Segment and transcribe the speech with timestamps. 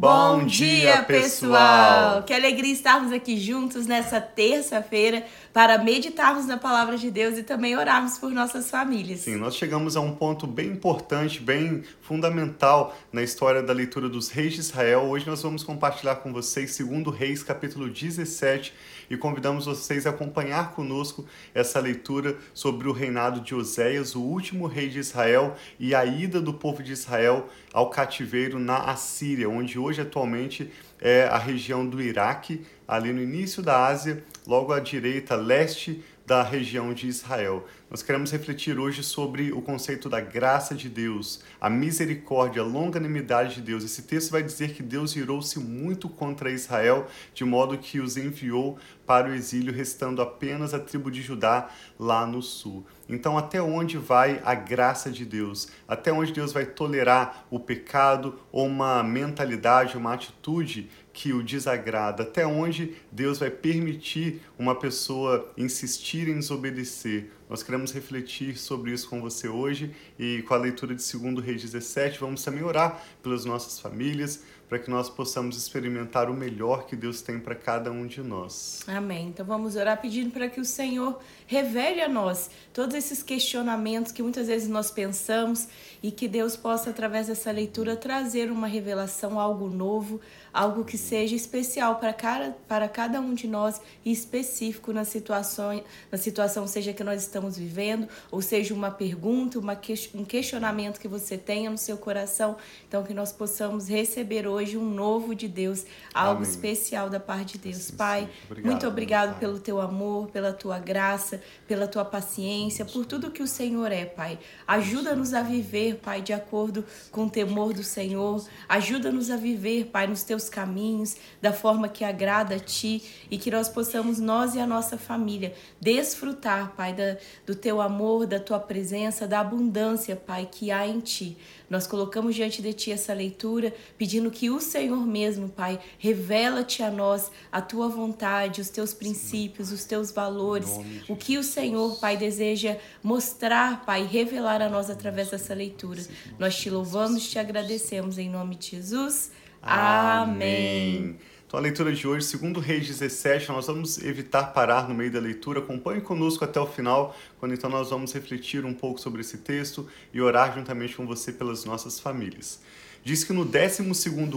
[0.00, 2.22] Bom dia, pessoal!
[2.22, 5.26] Que alegria estarmos aqui juntos nessa terça-feira
[5.58, 9.22] para meditarmos na palavra de Deus e também orarmos por nossas famílias.
[9.22, 14.28] Sim, nós chegamos a um ponto bem importante, bem fundamental na história da leitura dos
[14.30, 15.00] reis de Israel.
[15.00, 18.72] Hoje nós vamos compartilhar com vocês segundo Reis, capítulo 17,
[19.10, 24.68] e convidamos vocês a acompanhar conosco essa leitura sobre o reinado de Oséias, o último
[24.68, 29.76] rei de Israel, e a ida do povo de Israel ao cativeiro na Assíria, onde
[29.76, 30.70] hoje atualmente
[31.00, 36.42] é a região do Iraque, ali no início da Ásia, logo à direita, leste da
[36.42, 37.66] região de Israel.
[37.90, 43.54] Nós queremos refletir hoje sobre o conceito da graça de Deus, a misericórdia, a longanimidade
[43.54, 43.82] de Deus.
[43.82, 48.78] Esse texto vai dizer que Deus irou-se muito contra Israel, de modo que os enviou
[49.06, 52.86] para o exílio, restando apenas a tribo de Judá lá no sul.
[53.08, 55.68] Então, até onde vai a graça de Deus?
[55.86, 62.22] Até onde Deus vai tolerar o pecado ou uma mentalidade, uma atitude que o desagrada?
[62.22, 67.32] Até onde Deus vai permitir uma pessoa insistir em desobedecer?
[67.48, 71.62] Nós queremos refletir sobre isso com você hoje e com a leitura de 2 Reis
[71.62, 76.94] 17, vamos também orar pelas nossas famílias, para que nós possamos experimentar o melhor que
[76.94, 78.80] Deus tem para cada um de nós.
[78.86, 79.28] Amém.
[79.28, 84.22] Então vamos orar pedindo para que o Senhor revele a nós todos esses questionamentos que
[84.22, 85.68] muitas vezes nós pensamos
[86.02, 90.20] e que Deus possa, através dessa leitura, trazer uma revelação, algo novo,
[90.52, 95.82] algo que seja especial para cada, para cada um de nós e específico na situação,
[96.12, 99.78] na situação seja que nós estamos vivendo, ou seja uma pergunta, uma,
[100.14, 102.56] um questionamento que você tenha no seu coração.
[102.86, 106.50] Então, que nós possamos receber hoje um novo de Deus, algo Amém.
[106.50, 107.84] especial da parte de Deus.
[107.84, 108.28] Sim, Pai, sim.
[108.46, 109.40] Obrigado, muito obrigado Pai.
[109.40, 114.04] pelo teu amor, pela tua graça, pela tua paciência, por tudo que o Senhor é,
[114.04, 114.38] Pai.
[114.66, 118.44] Ajuda-nos a viver, Pai, de acordo com o temor do Senhor.
[118.68, 123.50] Ajuda-nos a viver, Pai, nos teus caminhos, da forma que agrada a Ti e que
[123.50, 127.16] nós possamos, nós e a nossa família, desfrutar, Pai, da,
[127.46, 131.36] do Teu amor, da Tua presença, da abundância, Pai, que há em Ti.
[131.68, 136.90] Nós colocamos diante de Ti essa leitura, pedindo que o Senhor mesmo, Pai, revela-te a
[136.90, 140.78] nós a Tua vontade, os Teus princípios, os Teus valores,
[141.08, 146.02] o que o Senhor, Pai, deseja mostrar, Pai, revelar a nós através dessa leitura.
[146.38, 149.30] Nós te louvamos, te agradecemos em nome de Jesus.
[149.62, 151.18] Amém.
[151.48, 155.18] Então, a leitura de hoje, segundo Reis 17, nós vamos evitar parar no meio da
[155.18, 155.60] leitura.
[155.60, 159.88] Acompanhe conosco até o final, quando então nós vamos refletir um pouco sobre esse texto
[160.12, 162.60] e orar juntamente com você pelas nossas famílias.
[163.02, 163.82] Diz que no 12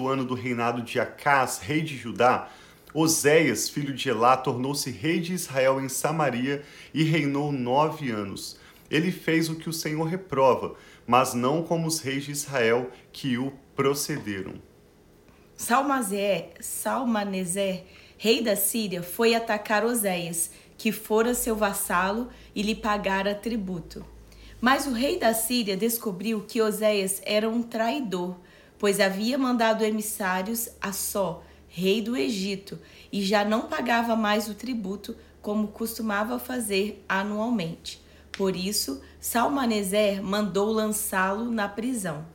[0.09, 2.49] ano do reinado de Acás, rei de Judá,
[2.93, 8.57] Oséias, filho de Elá, tornou-se rei de Israel em Samaria e reinou nove anos.
[8.89, 13.37] Ele fez o que o Senhor reprova, mas não como os reis de Israel que
[13.37, 14.70] o procederam.
[15.61, 17.83] Salmazé, Salmaneser,
[18.17, 24.03] rei da Síria, foi atacar Oséias, que fora seu vassalo e lhe pagara tributo.
[24.59, 28.37] Mas o rei da Síria descobriu que Oséias era um traidor,
[28.79, 32.79] pois havia mandado emissários a Só, rei do Egito,
[33.11, 38.01] e já não pagava mais o tributo como costumava fazer anualmente.
[38.31, 42.25] Por isso, Salmaneser mandou lançá-lo na prisão.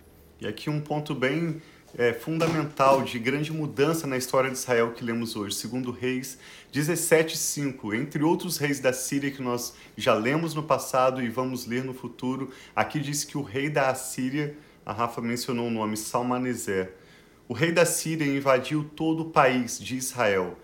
[0.40, 1.60] E aqui um ponto bem
[1.96, 6.38] é, fundamental de grande mudança na história de Israel que lemos hoje, segundo Reis
[6.72, 11.82] 17:5, entre outros reis da Síria que nós já lemos no passado e vamos ler
[11.82, 12.50] no futuro.
[12.74, 16.92] Aqui diz que o rei da Assíria, a Rafa mencionou o nome Salmaneser.
[17.48, 20.58] O rei da Síria invadiu todo o país de Israel,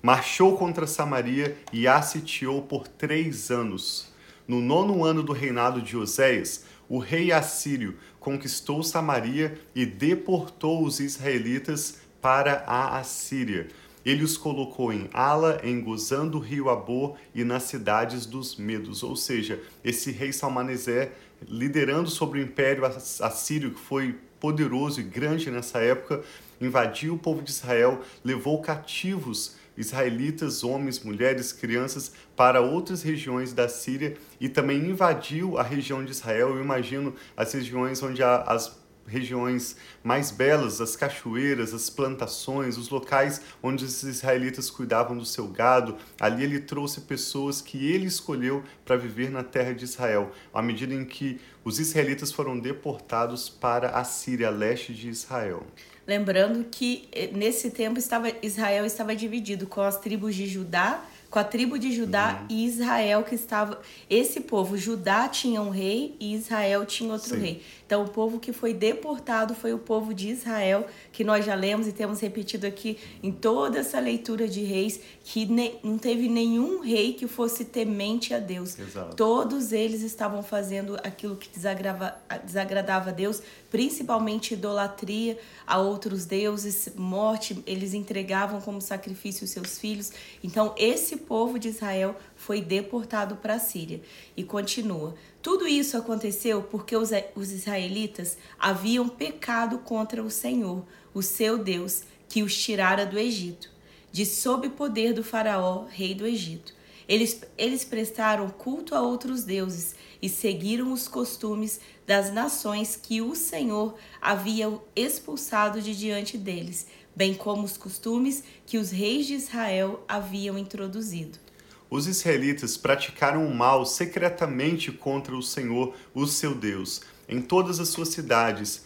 [0.00, 4.12] marchou contra Samaria e a sitiou por três anos.
[4.46, 11.00] No nono ano do reinado de Oséias, o rei assírio conquistou Samaria e deportou os
[11.00, 13.68] israelitas para a Assíria.
[14.04, 19.02] Ele os colocou em Ala, em Gozã do rio Abor e nas cidades dos Medos.
[19.02, 21.12] Ou seja, esse rei Salmaneser,
[21.48, 26.22] liderando sobre o império assírio, que foi poderoso e grande nessa época,
[26.60, 33.68] invadiu o povo de Israel, levou cativos israelitas, homens, mulheres, crianças, para outras regiões da
[33.68, 36.50] Síria e também invadiu a região de Israel.
[36.50, 38.80] Eu imagino as regiões onde há as
[39.10, 45.48] regiões mais belas, as cachoeiras, as plantações, os locais onde os israelitas cuidavam do seu
[45.48, 45.96] gado.
[46.18, 50.94] Ali ele trouxe pessoas que ele escolheu para viver na terra de Israel, à medida
[50.94, 55.66] em que os israelitas foram deportados para a Síria, leste de Israel.
[56.10, 61.38] Lembrando que eh, nesse tempo estava Israel estava dividido com as tribos de Judá, com
[61.38, 62.46] a tribo de Judá uhum.
[62.48, 63.80] e Israel que estava
[64.10, 67.40] esse povo Judá tinha um rei e Israel tinha outro Sim.
[67.40, 67.62] rei.
[67.90, 71.88] Então, o povo que foi deportado foi o povo de Israel, que nós já lemos
[71.88, 75.44] e temos repetido aqui em toda essa leitura de reis, que
[75.82, 78.78] não teve nenhum rei que fosse temente a Deus.
[78.78, 79.16] Exato.
[79.16, 83.42] Todos eles estavam fazendo aquilo que desagrava, desagradava a Deus,
[83.72, 90.12] principalmente idolatria a outros deuses, morte, eles entregavam como sacrifício seus filhos.
[90.44, 94.00] Então, esse povo de Israel foi deportado para a Síria.
[94.34, 95.14] E continua.
[95.42, 97.12] Tudo isso aconteceu porque os,
[97.52, 100.82] israelitas haviam pecado contra o Senhor,
[101.12, 103.70] o seu Deus, que os tirara do Egito,
[104.10, 106.72] de sob poder do Faraó, rei do Egito.
[107.06, 113.34] Eles, eles prestaram culto a outros deuses e seguiram os costumes das nações que o
[113.34, 120.02] Senhor havia expulsado de diante deles, bem como os costumes que os reis de Israel
[120.08, 121.49] haviam introduzido.
[121.90, 127.88] Os israelitas praticaram o mal secretamente contra o Senhor, o seu Deus, em todas as
[127.88, 128.84] suas cidades,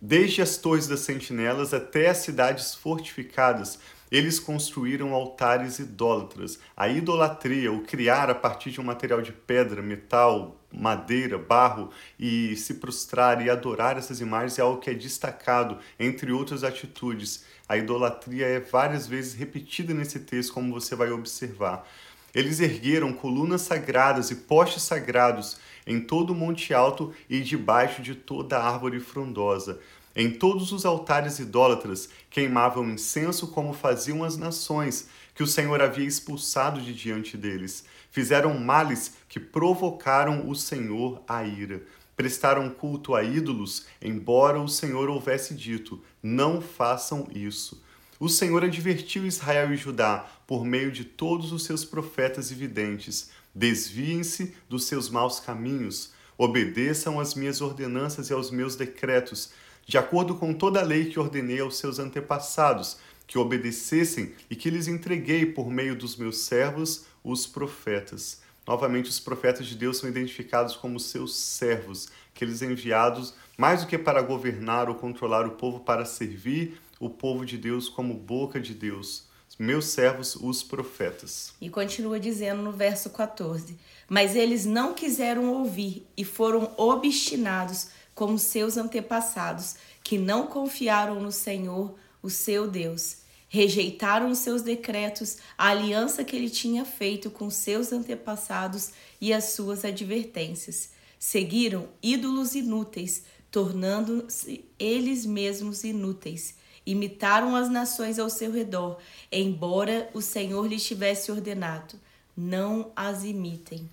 [0.00, 3.78] desde as torres das sentinelas até as cidades fortificadas.
[4.10, 6.58] Eles construíram altares idólatras.
[6.74, 12.56] A idolatria, o criar a partir de um material de pedra, metal, madeira, barro e
[12.56, 17.44] se prostrar e adorar essas imagens é algo que é destacado entre outras atitudes.
[17.68, 21.86] A idolatria é várias vezes repetida nesse texto, como você vai observar.
[22.34, 28.14] Eles ergueram colunas sagradas e postes sagrados em todo o monte alto e debaixo de
[28.14, 29.80] toda árvore frondosa.
[30.16, 36.06] Em todos os altares idólatras queimavam incenso como faziam as nações que o Senhor havia
[36.06, 37.84] expulsado de diante deles.
[38.10, 41.82] Fizeram males que provocaram o Senhor a ira.
[42.16, 47.82] Prestaram culto a ídolos, embora o Senhor houvesse dito: não façam isso.
[48.20, 53.30] O Senhor advertiu Israel e Judá por meio de todos os seus profetas e videntes:
[53.54, 59.50] desviem-se dos seus maus caminhos, obedeçam às minhas ordenanças e aos meus decretos
[59.88, 64.68] de acordo com toda a lei que ordenei aos seus antepassados, que obedecessem e que
[64.68, 68.42] lhes entreguei por meio dos meus servos, os profetas.
[68.66, 73.98] Novamente, os profetas de Deus são identificados como seus servos, aqueles enviados mais do que
[73.98, 78.74] para governar ou controlar o povo, para servir o povo de Deus como boca de
[78.74, 79.26] Deus.
[79.58, 81.52] Meus servos, os profetas.
[81.60, 83.76] E continua dizendo no verso 14:
[84.08, 89.74] Mas eles não quiseram ouvir e foram obstinados como seus antepassados,
[90.04, 93.16] que não confiaram no Senhor, o seu Deus.
[93.48, 99.44] Rejeitaram os seus decretos, a aliança que ele tinha feito com seus antepassados e as
[99.54, 100.96] suas advertências.
[101.18, 106.54] Seguiram ídolos inúteis, tornando-se eles mesmos inúteis.
[106.86, 108.98] Imitaram as nações ao seu redor,
[109.30, 111.96] embora o Senhor lhes tivesse ordenado:
[112.36, 113.88] não as imitem.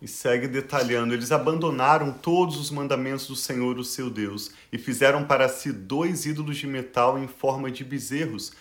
[0.00, 5.24] E segue detalhando: eles abandonaram todos os mandamentos do Senhor, o seu Deus, e fizeram
[5.24, 8.52] para si dois ídolos de metal em forma de bezerros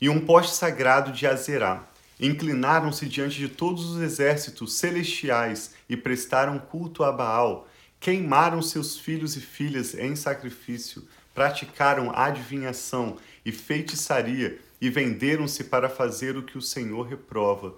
[0.00, 1.88] e um poste sagrado de Azerá.
[2.20, 7.68] Inclinaram-se diante de todos os exércitos celestiais e prestaram culto a Baal.
[8.00, 16.36] Queimaram seus filhos e filhas em sacrifício, praticaram adivinhação e feitiçaria e venderam-se para fazer
[16.36, 17.74] o que o Senhor reprova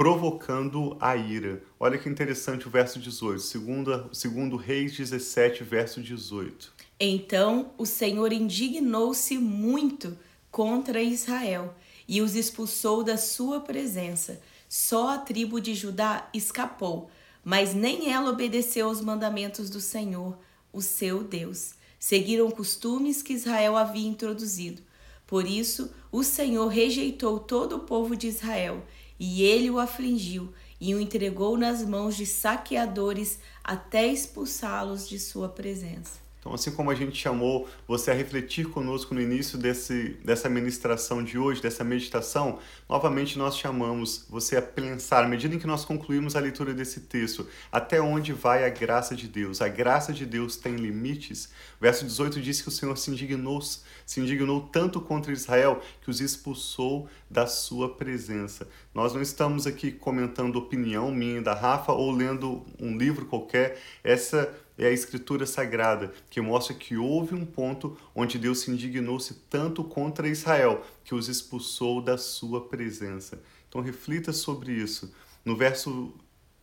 [0.00, 1.62] provocando a ira.
[1.78, 6.72] Olha que interessante o verso 18, segundo, segundo Reis 17, verso 18.
[6.98, 10.16] Então o Senhor indignou-se muito
[10.50, 11.74] contra Israel
[12.10, 14.40] e os expulsou da sua presença.
[14.68, 17.08] Só a tribo de Judá escapou,
[17.44, 20.36] mas nem ela obedeceu aos mandamentos do Senhor,
[20.72, 21.74] o seu Deus.
[22.00, 24.82] Seguiram costumes que Israel havia introduzido.
[25.24, 28.84] Por isso, o Senhor rejeitou todo o povo de Israel
[29.16, 35.48] e ele o afligiu e o entregou nas mãos de saqueadores até expulsá-los de sua
[35.48, 36.18] presença.
[36.40, 41.22] Então, assim como a gente chamou você a refletir conosco no início desse, dessa ministração
[41.22, 45.84] de hoje, dessa meditação, novamente nós chamamos você a pensar, à medida em que nós
[45.84, 49.60] concluímos a leitura desse texto, até onde vai a graça de Deus?
[49.60, 51.50] A graça de Deus tem limites?
[51.78, 56.22] Verso 18 diz que o Senhor se indignou, se indignou tanto contra Israel que os
[56.22, 58.68] expulsou da sua presença.
[58.92, 63.80] Nós não estamos aqui comentando opinião minha da Rafa ou lendo um livro qualquer.
[64.02, 69.34] Essa é a Escritura Sagrada, que mostra que houve um ponto onde Deus se indignou-se
[69.48, 73.40] tanto contra Israel que os expulsou da sua presença.
[73.68, 75.14] Então reflita sobre isso.
[75.44, 76.12] No verso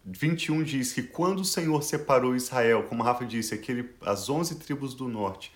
[0.04, 4.94] 21 diz que quando o Senhor separou Israel, como Rafa disse, aquele, as onze tribos
[4.94, 5.54] do norte,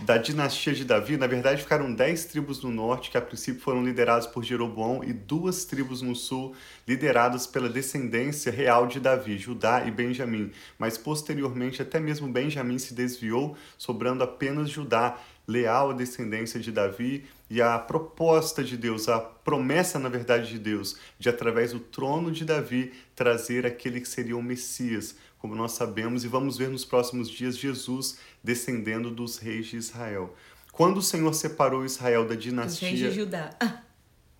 [0.00, 3.84] da dinastia de Davi, na verdade ficaram dez tribos no norte, que a princípio foram
[3.84, 6.54] lideradas por Jeroboão, e duas tribos no sul,
[6.86, 10.52] lideradas pela descendência real de Davi, Judá e Benjamim.
[10.78, 17.24] Mas posteriormente, até mesmo Benjamim se desviou, sobrando apenas Judá, leal à descendência de Davi,
[17.50, 22.30] e a proposta de Deus, a promessa, na verdade, de Deus, de através do trono
[22.30, 26.84] de Davi trazer aquele que seria o Messias como nós sabemos, e vamos ver nos
[26.84, 30.34] próximos dias Jesus descendendo dos reis de Israel.
[30.72, 32.90] Quando o Senhor separou Israel da dinastia.
[32.90, 33.50] Dos reis de Judá.
[33.60, 33.82] Ah.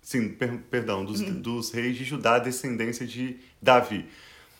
[0.01, 1.41] Sim, per perdão, dos, hum.
[1.41, 4.07] dos reis de Judá, descendência de Davi.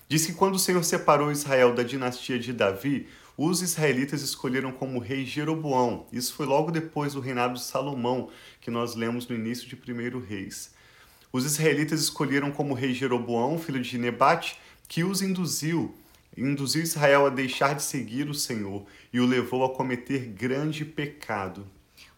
[0.08, 3.08] Diz que quando o Senhor separou Israel da dinastia de Davi,
[3.42, 6.06] os israelitas escolheram como rei Jeroboão.
[6.12, 8.30] Isso foi logo depois do reinado de Salomão,
[8.60, 10.74] que nós lemos no início de 1 Reis.
[11.32, 15.96] Os israelitas escolheram como rei Jeroboão, filho de Nebate, que os induziu
[16.36, 21.66] induziu Israel a deixar de seguir o Senhor e o levou a cometer grande pecado.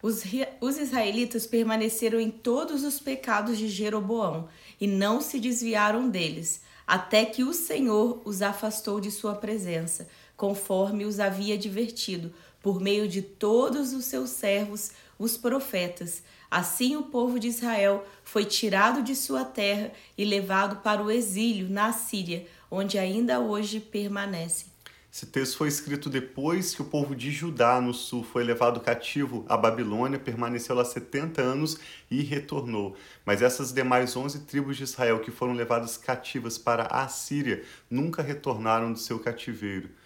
[0.02, 0.24] Os,
[0.60, 4.48] os israelitas permaneceram em todos os pecados de Jeroboão
[4.80, 10.08] e não se desviaram deles, até que o Senhor os afastou de sua presença,
[10.42, 16.20] conforme os havia advertido, por meio de todos os seus servos, os profetas.
[16.50, 21.70] Assim o povo de Israel foi tirado de sua terra e levado para o exílio
[21.70, 24.66] na Síria, onde ainda hoje permanecem.
[25.12, 29.46] Esse texto foi escrito depois que o povo de Judá, no sul, foi levado cativo
[29.48, 31.78] à Babilônia, permaneceu lá 70 anos
[32.10, 32.96] e retornou.
[33.24, 38.22] Mas essas demais 11 tribos de Israel que foram levadas cativas para a Síria nunca
[38.22, 40.01] retornaram do seu cativeiro.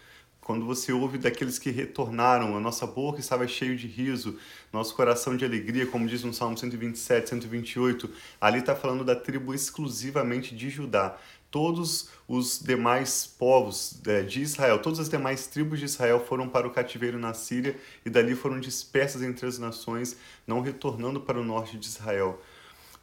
[0.47, 4.39] Quando você ouve daqueles que retornaram, a nossa boca estava cheia de riso,
[4.73, 8.09] nosso coração de alegria, como diz no Salmo 127, 128,
[8.41, 11.19] ali está falando da tribo exclusivamente de Judá
[11.51, 16.67] todos os demais povos é, de Israel, todas as demais tribos de Israel foram para
[16.67, 21.45] o cativeiro na Síria e dali foram dispersas entre as nações, não retornando para o
[21.45, 22.41] norte de Israel.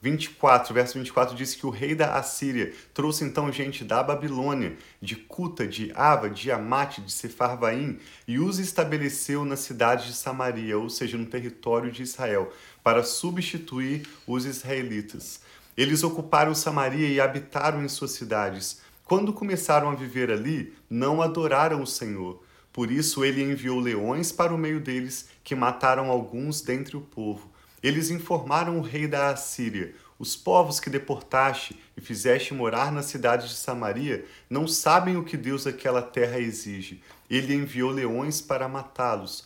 [0.03, 5.15] 24, verso 24 diz que o rei da Assíria trouxe então gente da Babilônia, de
[5.15, 10.89] Cuta, de Ava, de Amate, de Sefarvaim, e os estabeleceu na cidade de Samaria, ou
[10.89, 12.51] seja, no território de Israel,
[12.83, 15.39] para substituir os israelitas.
[15.77, 18.81] Eles ocuparam Samaria e habitaram em suas cidades.
[19.05, 22.43] Quando começaram a viver ali, não adoraram o Senhor.
[22.73, 27.52] Por isso ele enviou leões para o meio deles, que mataram alguns dentre o povo.
[27.83, 33.49] Eles informaram o rei da Assíria: Os povos que deportaste e fizeste morar na cidade
[33.49, 37.03] de Samaria não sabem o que Deus daquela terra exige.
[37.29, 39.45] Ele enviou leões para matá-los,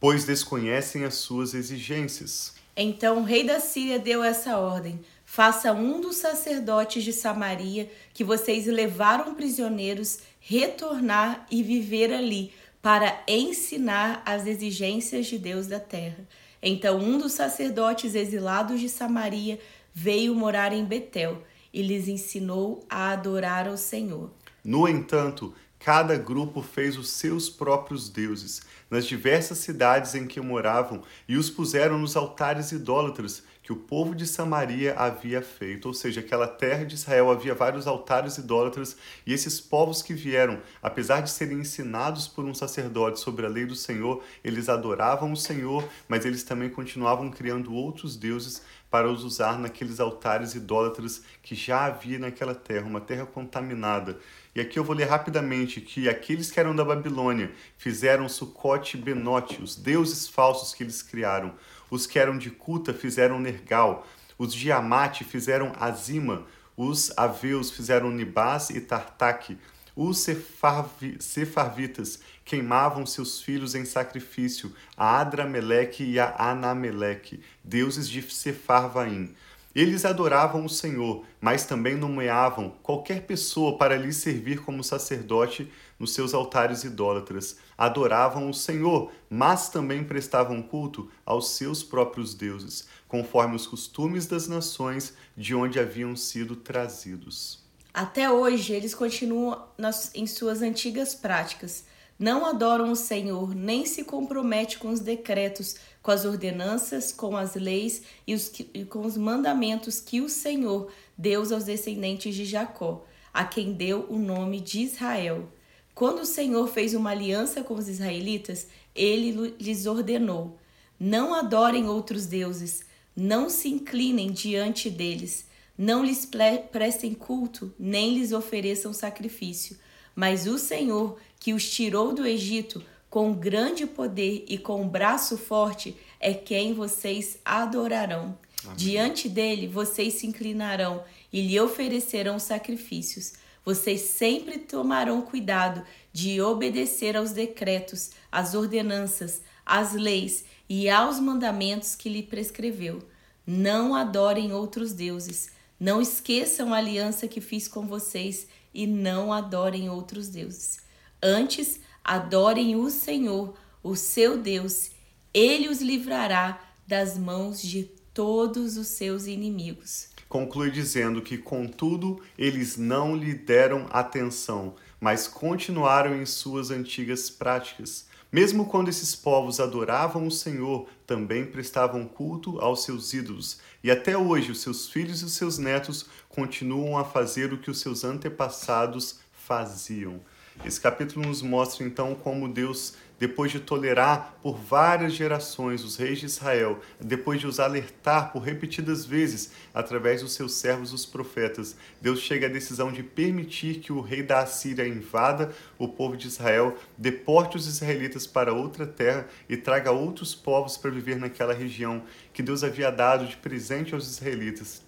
[0.00, 2.54] pois desconhecem as suas exigências.
[2.76, 8.24] Então o rei da Síria deu essa ordem: Faça um dos sacerdotes de Samaria que
[8.24, 12.52] vocês levaram prisioneiros retornar e viver ali
[12.82, 16.26] para ensinar as exigências de Deus da terra.
[16.62, 19.58] Então um dos sacerdotes exilados de Samaria
[19.92, 21.42] veio morar em Betel
[21.72, 24.30] e lhes ensinou a adorar ao Senhor.
[24.64, 31.02] No entanto, cada grupo fez os seus próprios deuses nas diversas cidades em que moravam
[31.26, 36.20] e os puseram nos altares idólatras que o povo de Samaria havia feito, ou seja,
[36.20, 41.30] aquela terra de Israel havia vários altares idólatras e esses povos que vieram, apesar de
[41.30, 46.26] serem ensinados por um sacerdote sobre a lei do Senhor, eles adoravam o Senhor, mas
[46.26, 48.60] eles também continuavam criando outros deuses
[48.90, 54.18] para os usar naqueles altares idólatras que já havia naquela terra, uma terra contaminada.
[54.54, 59.00] E aqui eu vou ler rapidamente que aqueles que eram da Babilônia fizeram Sucote e
[59.00, 61.54] Benote, os deuses falsos que eles criaram.
[61.92, 64.06] Os que eram de Cuta fizeram Nergal.
[64.38, 66.46] Os de Amate fizeram Azima.
[66.74, 69.58] Os aveus fizeram Nibás e Tartaque.
[69.94, 78.22] Os Sefarvi, Sefarvitas queimavam seus filhos em sacrifício, a Adrameleque e a Anameleque, deuses de
[78.22, 79.34] Sefarvaim.
[79.74, 86.12] Eles adoravam o Senhor, mas também nomeavam qualquer pessoa para lhe servir como sacerdote nos
[86.12, 87.56] seus altares idólatras.
[87.76, 94.46] Adoravam o Senhor, mas também prestavam culto aos seus próprios deuses, conforme os costumes das
[94.46, 97.62] nações de onde haviam sido trazidos.
[97.94, 101.84] Até hoje, eles continuam nas, em suas antigas práticas.
[102.22, 107.56] Não adoram o Senhor, nem se comprometem com os decretos com as ordenanças, com as
[107.56, 110.88] leis e, os, e com os mandamentos que o Senhor
[111.18, 115.48] deu aos descendentes de Jacó, a quem deu o nome de Israel.
[115.96, 120.56] Quando o Senhor fez uma aliança com os israelitas, ele lhes ordenou:
[121.00, 122.84] Não adorem outros deuses,
[123.16, 125.44] não se inclinem diante deles,
[125.76, 126.24] não lhes
[126.70, 129.76] prestem culto, nem lhes ofereçam sacrifício.
[130.14, 135.96] Mas o Senhor, que os tirou do Egito, com grande poder e com braço forte,
[136.20, 138.38] é quem vocês adorarão.
[138.62, 138.76] Amém.
[138.76, 143.32] Diante dele vocês se inclinarão e lhe oferecerão sacrifícios.
[143.64, 151.96] Vocês sempre tomarão cuidado de obedecer aos decretos, às ordenanças, às leis e aos mandamentos
[151.96, 153.02] que lhe prescreveu.
[153.44, 155.50] Não adorem outros deuses.
[155.78, 160.91] Não esqueçam a aliança que fiz com vocês e não adorem outros deuses.
[161.22, 164.90] Antes, adorem o Senhor, o seu Deus.
[165.32, 170.08] Ele os livrará das mãos de todos os seus inimigos.
[170.28, 178.06] Conclui dizendo que, contudo, eles não lhe deram atenção, mas continuaram em suas antigas práticas.
[178.32, 184.16] Mesmo quando esses povos adoravam o Senhor, também prestavam culto aos seus ídolos, e até
[184.16, 188.02] hoje os seus filhos e os seus netos continuam a fazer o que os seus
[188.02, 190.20] antepassados faziam.
[190.64, 196.18] Esse capítulo nos mostra então como Deus depois de tolerar por várias gerações os reis
[196.18, 201.76] de Israel, depois de os alertar por repetidas vezes através dos seus servos, os profetas,
[202.00, 206.26] Deus chega à decisão de permitir que o rei da Assíria invada o povo de
[206.26, 212.02] Israel, deporte os israelitas para outra terra e traga outros povos para viver naquela região
[212.32, 214.82] que Deus havia dado de presente aos israelitas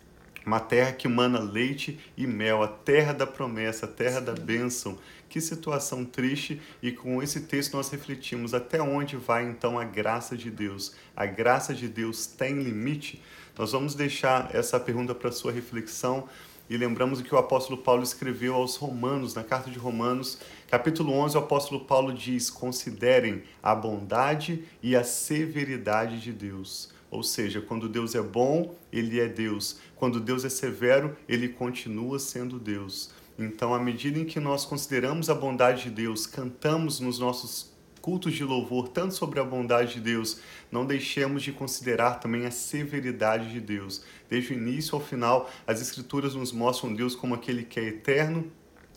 [0.47, 4.99] uma terra que mana leite e mel, a terra da promessa, a terra da bênção.
[5.29, 6.61] Que situação triste!
[6.83, 10.95] E com esse texto nós refletimos até onde vai então a graça de Deus.
[11.17, 13.21] A graça de Deus tem limite?
[13.59, 16.29] Nós vamos deixar essa pergunta para sua reflexão
[16.69, 20.39] e lembramos o que o apóstolo Paulo escreveu aos Romanos, na carta de Romanos,
[20.71, 26.91] capítulo 11, o apóstolo Paulo diz: Considerem a bondade e a severidade de Deus.
[27.11, 29.79] Ou seja, quando Deus é bom, ele é Deus.
[29.95, 33.11] Quando Deus é severo, ele continua sendo Deus.
[33.39, 38.35] Então, à medida em que nós consideramos a bondade de Deus, cantamos nos nossos cultos
[38.35, 40.39] de louvor tanto sobre a bondade de Deus,
[40.71, 44.05] não deixemos de considerar também a severidade de Deus.
[44.29, 48.53] Desde o início ao final, as Escrituras nos mostram Deus como aquele que é eterno,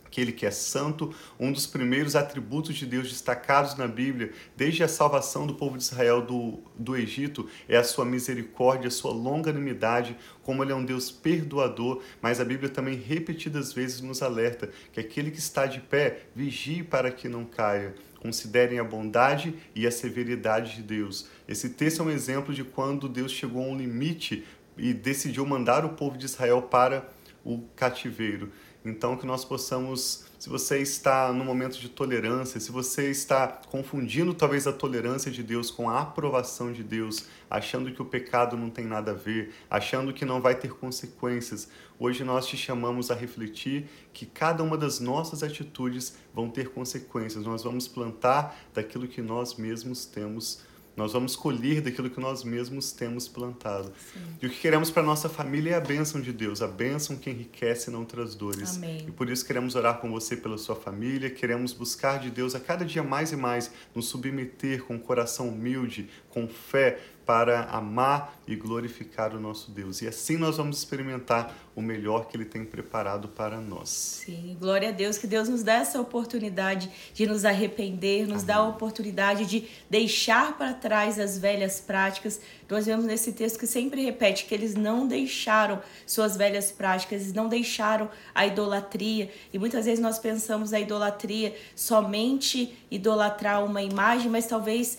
[0.08, 4.88] aquele que é santo, um dos primeiros atributos de Deus destacados na Bíblia, desde a
[4.88, 10.16] salvação do povo de Israel do, do Egito, é a sua misericórdia, a sua longanimidade,
[10.42, 14.98] como ele é um Deus perdoador, mas a Bíblia também repetidas vezes nos alerta que
[14.98, 17.94] aquele que está de pé, vigie para que não caia.
[18.18, 21.28] Considerem a bondade e a severidade de Deus.
[21.46, 24.44] Esse texto é um exemplo de quando Deus chegou a um limite
[24.76, 27.08] e decidiu mandar o povo de Israel para
[27.44, 28.50] o cativeiro.
[28.88, 34.32] Então, que nós possamos, se você está no momento de tolerância, se você está confundindo
[34.32, 38.70] talvez a tolerância de Deus com a aprovação de Deus, achando que o pecado não
[38.70, 43.14] tem nada a ver, achando que não vai ter consequências, hoje nós te chamamos a
[43.14, 47.44] refletir que cada uma das nossas atitudes vão ter consequências.
[47.44, 50.66] Nós vamos plantar daquilo que nós mesmos temos
[50.98, 53.92] nós vamos colher daquilo que nós mesmos temos plantado.
[54.12, 54.20] Sim.
[54.42, 57.30] E o que queremos para nossa família é a bênção de Deus, a bênção que
[57.30, 58.76] enriquece e não traz dores.
[58.76, 59.04] Amém.
[59.06, 62.60] E por isso queremos orar com você pela sua família, queremos buscar de Deus a
[62.60, 68.40] cada dia mais e mais, nos submeter com um coração humilde, com fé, para amar
[68.46, 70.00] e glorificar o nosso Deus.
[70.00, 73.90] E assim nós vamos experimentar o melhor que Ele tem preparado para nós.
[73.90, 78.46] Sim, glória a Deus, que Deus nos dá essa oportunidade de nos arrepender, nos Amém.
[78.46, 82.40] dá a oportunidade de deixar para trás as velhas práticas.
[82.66, 87.34] Nós vemos nesse texto que sempre repete que eles não deixaram suas velhas práticas, eles
[87.34, 89.30] não deixaram a idolatria.
[89.52, 94.96] E muitas vezes nós pensamos a idolatria somente idolatrar uma imagem, mas talvez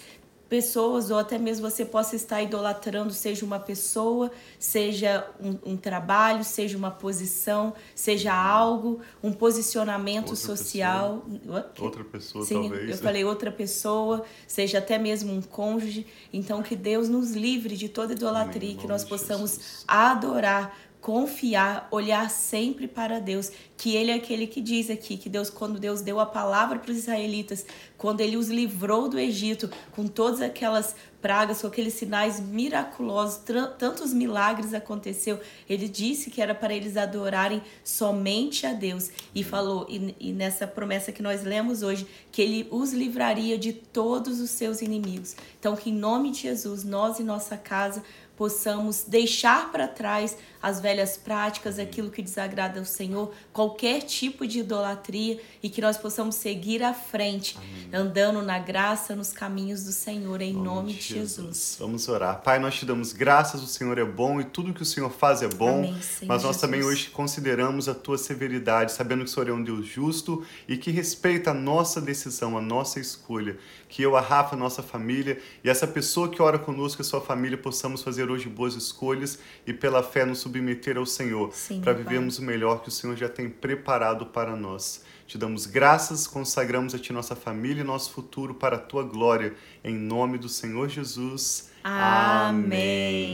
[0.49, 6.43] pessoas, ou até mesmo você possa estar idolatrando, seja uma pessoa, seja um, um trabalho,
[6.43, 11.23] seja uma posição, seja algo, um posicionamento outra social.
[11.29, 11.71] Pessoa.
[11.79, 12.89] Outra pessoa, Sim, talvez.
[12.89, 16.07] Eu falei outra pessoa, seja até mesmo um cônjuge.
[16.33, 19.85] Então, que Deus nos livre de toda idolatria, Amém, que nós possamos Jesus.
[19.87, 25.49] adorar confiar, olhar sempre para Deus, que ele é aquele que diz aqui que Deus
[25.49, 27.65] quando Deus deu a palavra para os israelitas,
[27.97, 33.41] quando ele os livrou do Egito com todas aquelas pragas, com aqueles sinais miraculosos,
[33.77, 39.85] tantos milagres aconteceu, ele disse que era para eles adorarem somente a Deus e falou
[39.89, 44.49] e, e nessa promessa que nós lemos hoje que ele os livraria de todos os
[44.49, 45.35] seus inimigos.
[45.59, 48.03] Então que em nome de Jesus nós e nossa casa
[48.39, 54.59] possamos deixar para trás as velhas práticas, aquilo que desagrada ao Senhor, qualquer tipo de
[54.59, 57.89] idolatria e que nós possamos seguir à frente, Amém.
[57.93, 61.29] andando na graça, nos caminhos do Senhor, em nome, nome de Jesus.
[61.29, 61.77] Jesus.
[61.79, 62.41] Vamos orar.
[62.41, 65.41] Pai, nós te damos graças, o Senhor é bom e tudo que o Senhor faz
[65.41, 66.57] é bom, Amém, mas nós Jesus.
[66.57, 70.77] também hoje consideramos a tua severidade, sabendo que o Senhor é um Deus justo e
[70.77, 73.57] que respeita a nossa decisão, a nossa escolha.
[73.87, 77.21] Que eu, a Rafa, a nossa família e essa pessoa que ora conosco, a sua
[77.21, 82.39] família, possamos fazer hoje boas escolhas e pela fé nos submeter ao Senhor, para vivermos
[82.39, 85.03] o melhor que o Senhor já tem preparado para nós.
[85.27, 89.53] Te damos graças, consagramos a Ti nossa família e nosso futuro para a Tua glória,
[89.83, 91.69] em nome do Senhor Jesus.
[91.83, 92.65] Amém.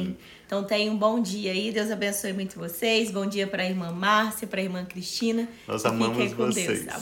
[0.02, 0.18] Amém.
[0.46, 3.10] Então tenha um bom dia aí, Deus abençoe muito vocês.
[3.10, 5.48] Bom dia para a irmã Márcia, para a irmã Cristina.
[5.68, 6.84] Nós amamos vocês.
[6.84, 6.94] Deus.